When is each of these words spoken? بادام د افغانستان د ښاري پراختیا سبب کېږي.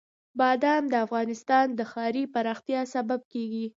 بادام 0.39 0.83
د 0.89 0.93
افغانستان 1.05 1.65
د 1.79 1.81
ښاري 1.91 2.23
پراختیا 2.33 2.81
سبب 2.93 3.19
کېږي. 3.33 3.65